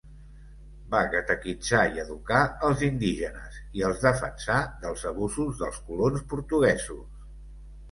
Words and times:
Va 0.93 1.01
catequitzar 1.15 1.81
i 1.97 2.01
educar 2.03 2.39
els 2.69 2.81
indígenes, 2.89 3.61
i 3.81 3.85
els 3.91 4.01
defensà 4.07 4.57
dels 4.87 5.07
abusos 5.13 5.63
dels 5.63 5.81
colons 5.93 6.27
portuguesos. 6.35 7.07